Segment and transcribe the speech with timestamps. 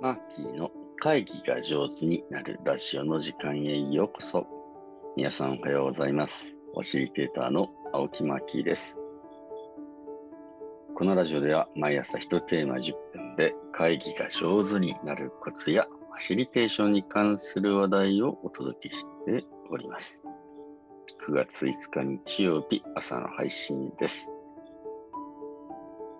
[0.00, 4.46] マーキーの会議が上手になるラジオの時間へようこそ。
[5.16, 6.54] 皆さんおはようございます。
[6.74, 8.98] ファシリテーターの青木マーキーです。
[10.94, 20.23] このラジオでは毎朝1テーマ10分で会議が上手になるコツやファシリテーションに関する話題をお届けしております。
[21.26, 24.30] 9月5日日曜日朝の配信です。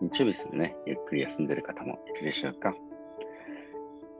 [0.02, 2.74] 日曜日ですね、ゆっくり休んでる方もいるでしょうか。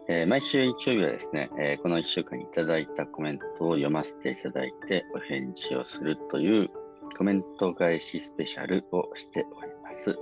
[0.09, 6.71] えー毎週日曜日はですね、えーこの1週間にいただいたコメントを読ませていただいてお返事をするという
[7.19, 10.19] コメント返しスペシャルをしております。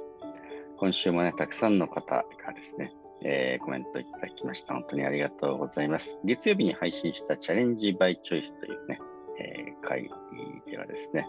[0.77, 4.75] 今週もね、たくさんの方がですね、えーコメントいただきました。
[4.75, 6.19] 本当にありがとうございます。
[6.25, 8.99] 月曜日に配信したチャレンジバイチョイスというね、
[9.43, 10.09] え会
[10.67, 11.29] ではですね、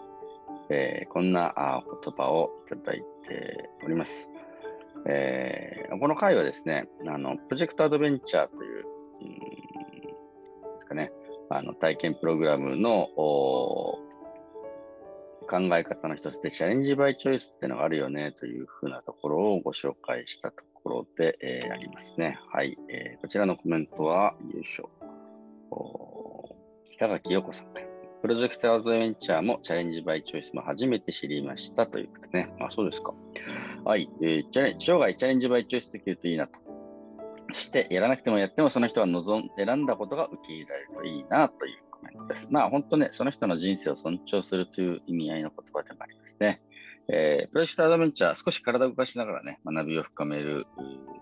[0.70, 1.54] えーこんな
[2.02, 4.28] 言葉をいただいております。
[5.06, 8.84] えーこの回はですね、あの、プロジェクトアドベンチャーという、
[9.20, 11.12] うんですかね、
[11.50, 14.00] あの、体験プログラムの考
[15.76, 22.38] え方の一つで、チャレンジバイチョイスっていうのがあるよね、というふうなところをご紹介したところで、えーありますね。
[22.52, 24.88] はい、えーこちらのコメントは、よいしょ。
[26.96, 27.83] 北垣陽子さん。
[28.24, 32.54] プロジェクトアドベンチャーもチャレンジバイチョイスも初めて知りましたということでね。
[32.58, 33.12] あ、そうですか。
[33.84, 34.08] はい。
[34.22, 36.58] えーチャレ生涯チャレンジバイチョイスできるといいなと。
[37.52, 42.48] そして、やらなくてもやってもその人が望ん選んだことが受け入れられるといいなというコメントです。
[42.50, 46.62] まあ、本当ね、その人の人生を尊重するという意味合いの言葉でもありますね。
[47.12, 50.64] えープロジェクトアドベンチャー、少し体を動かしながらね、学びを深める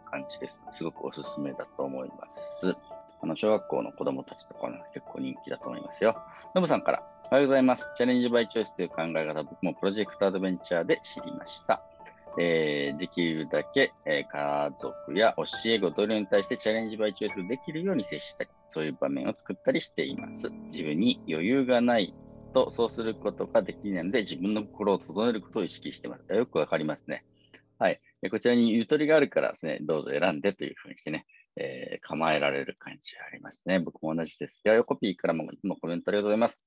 [0.08, 0.60] 感じです。
[0.70, 2.76] すごくおすすめだと思います。
[3.22, 6.16] あの、小学校の子供たちとかね、結構人気だと思いますよ。
[6.54, 7.88] ノブさんから、おはようございます。
[7.96, 11.84] チャレンジバイチョイスという考え方、僕もプロジェクトアドベンチャーで知りました。
[12.38, 20.50] えーできるだけ、えー家族や教え子、同僚に対してチャレンジバイチョイスできるように接したり、そういう場面を作ったりしています。
[20.72, 22.14] 自分に余裕がない
[22.54, 26.34] と、そうすることができないので、自分の心を整えることを意識してます。
[26.34, 27.24] よくわかりますね。
[27.78, 28.00] はい。
[28.30, 31.26] こちらにゆとりがあるからですね、どうぞ選んでというふうにしてね、
[31.56, 33.78] えー構えられる感じありますね。
[33.78, 34.60] 僕も同じです。
[34.64, 36.60] では、横 P からもいつもコメントありがとうございます。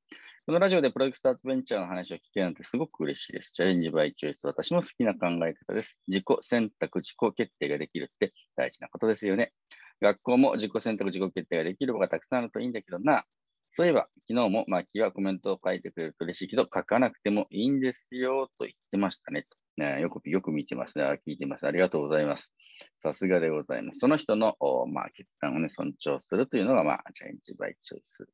[0.46, 3.52] このラジオでプロジェクトアドベンチャーの話を聞けるなんてすごく嬉しいです。
[3.52, 6.00] チャレンジバイチョイス、私も好きな考え方です。
[6.08, 9.54] 自己選択、自己決定ができるって大事なことですよね。
[10.02, 13.26] 学校も自己選択、自己決定ができる場がたくさんあるといいんだけどな。
[13.72, 19.44] そういえば、昨日もマーキーはコメントを書いてくれると嬉しいけど、書かなくてもいいんですよと言ってましたね。
[19.44, 21.04] とねよく、よく見てますね。
[21.28, 21.66] 聞いてます。
[21.66, 22.54] ありがとうございます。
[22.98, 24.00] さすがでございます。
[24.00, 24.56] その人の、
[24.88, 28.28] まあ、決断をね、尊重するというのが、まあ、チャレンジバイチョイス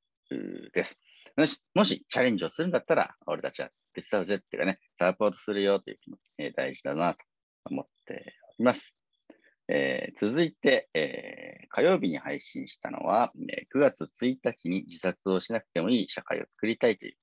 [0.74, 1.00] です。
[1.35, 7.19] もし、もしチャレンジをするんだったら、俺たちは手伝うぜっていうかね、サポートするよという気持ち、大事だなと
[7.66, 8.96] 思っております。
[9.68, 17.16] えー続いて、えー火曜日に配信したのは、え9月1日に自殺をしなくてもいい社会を作りたいという、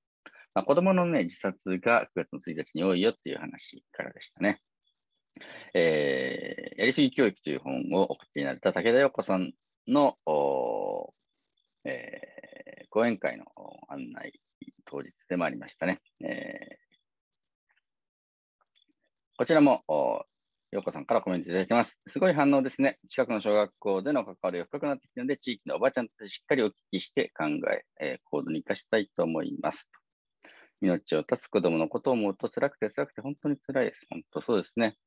[0.59, 4.59] まあ、子供のね、自殺が9月の1日に多いよっていう話からでしたね。
[5.73, 9.53] えーやりすぎ教育という本を送っていただいた武田陽子さん
[9.87, 10.17] の、
[11.85, 13.45] えー講演会の
[13.87, 14.41] 案内
[14.83, 16.01] 当日でもありましたね。
[16.25, 16.89] えー
[19.37, 20.25] こちらも、お
[20.71, 21.97] 陽子さんからコメントいただきます。
[22.07, 22.99] すごい反応ですね。
[23.07, 29.89] 近くの小学校での関わりが深くなってきたので、地域のおばあちゃんたちしっかりお聞きして考え、えー行動に生かしたいと思います。
[30.81, 34.05] 命を絶つ子供のことを思うと辛くて辛くて本当に辛いです。
[34.09, 34.97] 本当そうですね。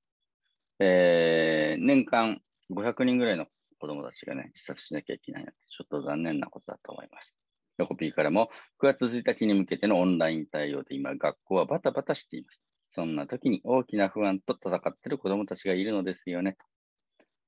[0.79, 2.41] えー年間
[2.71, 3.47] 500人ぐらいの
[3.79, 7.35] 子供たちがね、自殺しなきゃいけないなんて、ちょっと残念なことだと思います。
[7.79, 12.63] 横 P からも、9月1日に向けてのオンライン対応で今、学校はバタバタしています。
[12.87, 16.57] そんな時に大きな不安と戦っている子供たちがいるのですよね。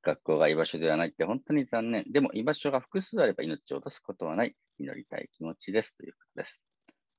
[0.03, 2.05] 学校が居場所ではないって本当に残念。
[2.11, 4.57] でも居場所が複数あれば命を落とすことはない。
[4.79, 5.97] 祈りたい気持ちです。
[5.97, 6.63] ということです。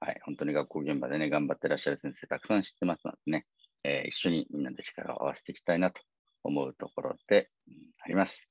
[0.05, 0.19] はい。
[0.23, 3.47] 本当に学校現場でね、頑張ってらっしゃる先生たくさん知ってますのでね、
[3.83, 5.99] えー一緒にみんなで力を合わせていきたいなと
[6.43, 7.49] 思うところで、
[8.03, 8.47] あります。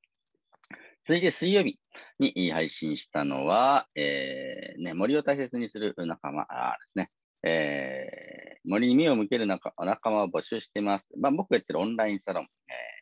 [1.07, 1.79] 続いて水曜日
[2.19, 6.49] に配信したのは、えーね、森を大切にする仲間で
[6.87, 7.13] すね。
[7.45, 8.35] えー
[8.67, 11.07] 森に目を向ける仲仲間を募集しています。
[11.17, 12.49] まあ、僕がやってるオンラインサロン、えー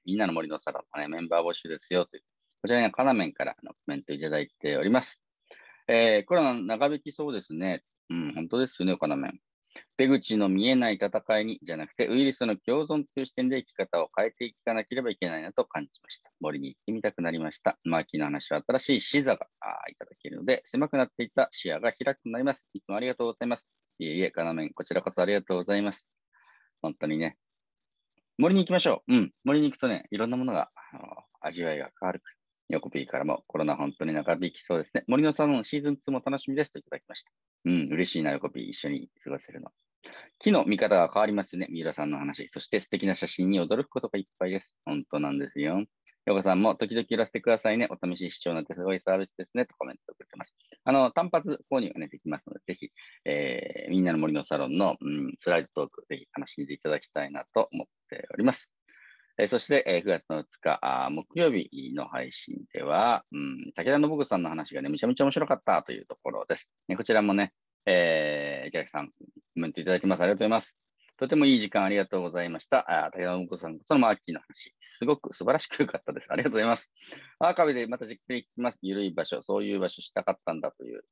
[0.04, 2.22] みんなの森のサロンの、ね、メンバー募集ですよという、
[2.60, 5.22] こちらにはカナメンからのコメントいただいております。
[5.88, 7.82] えーコロナ長引きそうですね。
[8.12, 9.40] うん、本当ですよね、カナメン。
[9.96, 16.30] 出口の見えない戦いにじゃなくて、ウイルスの共存という視点で生き方を変えていかなければいけないなと感じました。
[16.38, 17.78] 森に行ってみたくなりました。
[17.84, 19.46] マーキーの話は新しい視座が
[19.88, 22.68] いただけるので、狭くなっていた視野が開くなります。
[22.74, 23.66] いつもありがとうございます。
[23.98, 26.06] いえいえ、カナメン、こちらこそありがとうございます。
[26.82, 27.38] 本当にね。
[28.36, 29.14] 森に行きましょう。
[29.14, 29.32] うん。
[29.44, 30.70] 森に行くとね、いろんなものが、
[31.40, 32.22] 味わいが変わる。
[32.72, 35.04] 横 P からもコロナ本当に長引きそうですね。
[35.06, 37.30] 森のサロンシーズン2も楽しみですといただきました。
[37.66, 39.70] うん、嬉しいな、横 P 一緒に過ごせるの。
[40.38, 41.68] 木の見方が変わりますよね。
[41.70, 42.48] 三浦さんの話。
[42.48, 44.78] そして素敵な写真に驚くことがいっぱいです。
[44.86, 45.84] 本当なんですよ。
[46.24, 47.88] ヨコさんも時々寄らせてくださいね。
[47.90, 49.66] お試し視聴なんてすごいサービスですね。
[49.66, 50.54] とコメントをくれてます。
[50.84, 52.90] あの、単発購入がね、できますので、ぜひ、
[53.24, 58.70] えー、みんなの森のサロンの、うん、スライドトーク、ぜひ楽しんでいただきたいなと思っております。
[59.38, 66.70] え、そして、え、9月の2日、木曜日の配信では、うん、武田信子さんの話がね、めちゃめちゃ面白かったというところです。
[66.88, 67.54] ね、こちらもね、
[67.86, 69.14] えー、池崎さん、コ
[69.54, 70.20] メントいただきます。
[70.20, 70.76] ありがとうございます。
[71.16, 73.06] とてもいい時間ありがとうございました。
[73.06, 76.32] あ武田信子さんそのマーキーの話、すごく素晴らしく良かったです。
[76.32, 76.92] ありがとうございます。
[77.38, 78.78] アーカイブでまたじっくり聞きます。
[78.82, 81.02] ゆるい場所、そういう場所したかったんだという、う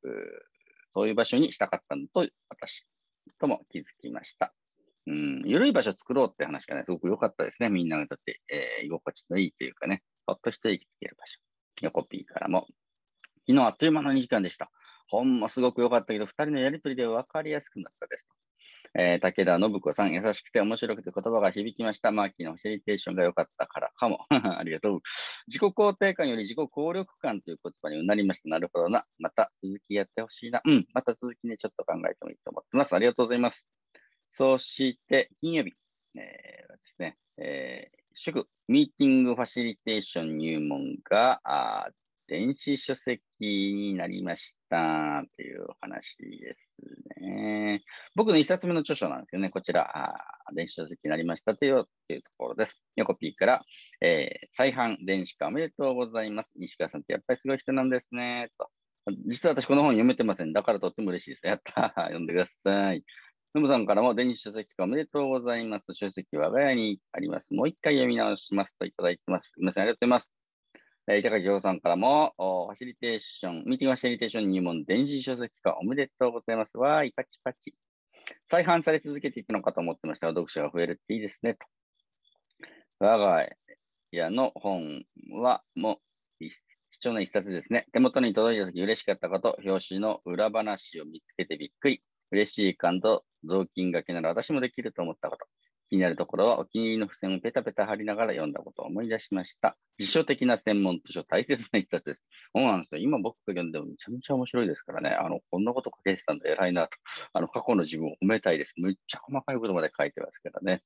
[0.91, 2.85] そういう場所にしたかったんだと私
[3.39, 4.53] とも気づきました。
[5.07, 7.69] うん、ゆるい場所作ろうって話がね、すごく良かったですね。
[7.69, 11.39] みんなにとって、えー、居心地のいいというかね、ほっとして生きつける場所。
[11.81, 12.67] 横 P からも。
[13.47, 14.69] 昨日あっという間の2時間でした。
[15.07, 18.27] ほんますごく良かったけど、2人のやりとりで分かりやすくなったです。
[18.93, 22.11] えー、武田信子さん、優しくて面白くて言葉が響きました。
[22.11, 24.25] マーキーのファシリテーションが良かったからかも。
[24.59, 25.01] ありがとう。
[25.47, 28.49] 自己肯定感より自己効力感という言葉にうなりました。
[28.49, 29.05] なるほどな。
[29.17, 30.61] また続きやってほしいな。
[30.65, 30.87] うん。
[30.93, 32.93] また続きね、ちょっと考えてもいいと思ってます。
[32.93, 33.65] ありがとうございます。
[34.33, 35.73] そして、金曜日、
[36.15, 41.89] えー、ですね、えー、祝、ミーティングファシリテーション入門が、あ
[42.31, 47.83] 電子書籍になりましたというお話ですね。
[48.15, 49.49] 僕の一冊目の著書なんですよね。
[49.49, 52.81] こちら、あ電子書籍になりましたというというところです。
[52.95, 53.65] 横 P から、
[53.99, 56.53] えー、再販電子化おめでとうございます。
[56.55, 58.49] 西川さんってやっぱりすごい人なんですね。
[58.57, 58.69] と
[59.27, 60.53] 実は私この本読めてません。
[60.53, 61.47] だからとっても嬉しいです。
[61.47, 63.03] やった読んでください。
[63.53, 65.93] ノムさんからも電子書籍化おめでとうございます。
[65.93, 67.53] 書籍は我が家にあります。
[67.53, 69.51] もう一回読み直しますといただいてます。
[69.57, 70.31] 皆さんありがとうございます。
[71.09, 76.77] えー、板垣さんからも、ファシリテーション、ミーティングファシリテーション入門、電子書籍化おめでとうございます。
[76.77, 77.75] わーい、パチパチ。
[78.49, 81.55] 再販され続けていくのかと思ってましたが、読者が増えるっていいですね。
[81.55, 81.59] と
[82.99, 83.45] 我が
[84.11, 85.03] 家の本
[85.33, 85.99] は、も
[86.39, 86.51] う、貴
[87.05, 87.85] 重な一冊ですね。
[87.91, 92.01] 手元に届いたとき嬉しかったこと、表紙の裏話を見つけてびっくり。
[92.31, 95.45] 嬉しい感と雑巾がけなら私もできると思ったこと。
[95.91, 99.75] 気になるところはお気に入りの付箋をペタペタ貼りながら読んだことを思い出しました。
[99.97, 102.23] 辞書的な専門図書、大切な一冊です。
[102.55, 103.01] そうなんですよ。
[103.01, 105.09] 今僕が読んでもめちゃめちゃ面白いですからね。
[105.09, 106.97] あの、こんなこと書けてたんだ、偉いなと。
[107.33, 108.73] あの、過去の自分を褒めたいです。
[108.77, 110.81] めっちゃ細かいことまで書いてますからね。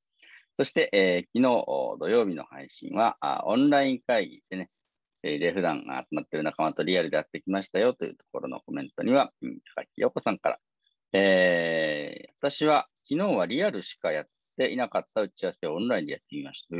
[0.57, 4.71] そして、えー、昨日土曜日の配信は、あオンライン会議でね、
[5.21, 9.31] えー、で普段集まってる仲間とリアルでやってきましたよというところのコメントには、
[9.75, 10.59] 高木陽子さんから、
[11.17, 14.25] えー、私は昨日はリアルしかやっ
[14.57, 16.75] ていなかった打ち合わせをオンラインでやってみました。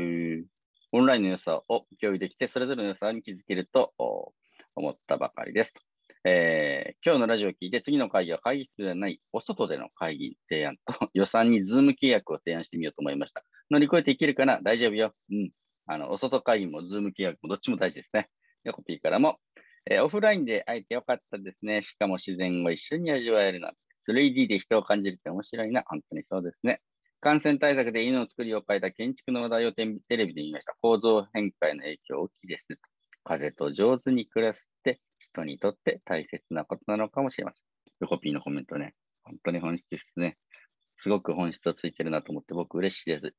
[0.92, 3.94] オンラインの良さを共有できて、それぞれの良さに気づけると
[4.74, 5.72] 思ったばかりです。
[6.26, 13.42] えー、今日のラジオを聞いて、次の会議は会議室ではない、お外での会議提案と 予算に Zoom 契約を提案してみようと思いました。
[13.70, 14.60] 乗り越えていけるかな？
[14.60, 15.14] 大丈夫よ。
[15.30, 15.50] うん。
[15.86, 18.28] あの、お外会議も Zoom 契約もどっちも大事ですね。
[18.64, 19.40] で、コピーからも、
[19.90, 21.80] えー、オフラインで会えてよかったですね。
[21.80, 23.85] しかも自然を一緒に味わえるなんて。
[24.08, 25.82] 3D で人を感じるって面白いな。
[25.86, 26.80] 本当にそうですね。
[27.20, 30.74] 感染対策で犬の作りを変えた建築の話題をテレビで見ました。
[30.80, 32.78] 構造変化への影響大きいですね。
[33.24, 37.62] 風と上手に暮らすって人にとって大切なことなのかもしれません。
[38.00, 40.38] 横 P のコメントね、本当に本質ですね。
[40.96, 43.34] すごく本質をついてるなと思って僕嬉しいです。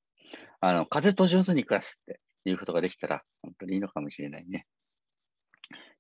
[0.60, 4.66] あの、風と上手に暮らすっていうことができたら本当にいいのかもしれないね。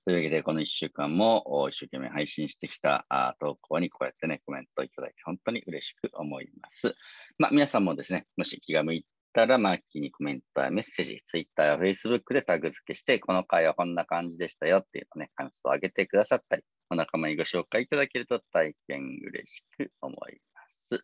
[0.07, 3.05] というわけで、この1週間も一生懸命配信してきた
[3.41, 6.95] 投稿にこうやってね、コメントいただいて本当に嬉しく思います。
[7.37, 21.03] まあ、皆さんもですね、もし気が向いたら、マーキーにコメントやメッセージ、Twitter や Facebook でタグ付けして、この回はこんな感じでしたよっていうのね、感想を上げてくださったり、お仲間にご紹介いただけると大変嬉しく思います。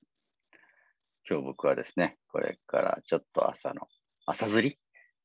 [1.29, 3.85] 今日僕はですね、これからちょっと朝の
[4.25, 4.77] 朝釣り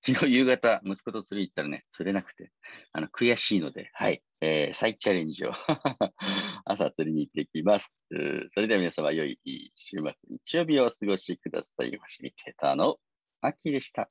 [0.06, 2.50] 昨日夕方、息子と釣り行ったらね、釣れなくて、
[2.92, 5.52] あの、悔しいので、はい、えー、再チャレンジを
[6.64, 7.94] 朝釣りに行ってきます。
[8.54, 9.38] それでは皆様、良い
[9.74, 11.90] 週末、日曜日をお過ごしください。
[11.90, 12.98] ファシリテーターの
[13.40, 14.10] マッキでした。